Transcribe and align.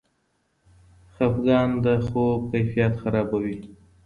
خفګان 1.13 1.69
د 1.83 1.85
خوب 2.07 2.39
کیفیت 2.51 2.93
خرابوي. 3.01 3.57